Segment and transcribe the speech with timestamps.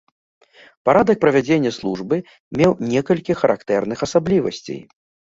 [0.87, 2.17] Парадак правядзення службы
[2.61, 4.81] меў некалькі характэрных асаблівасцей.